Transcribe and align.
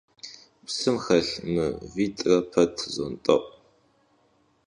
Псым 0.65 0.95
хэлъ 1.03 1.33
мывитӀрэ 1.53 2.37
пэт 2.51 2.75
зонтӀэӀу. 2.93 3.41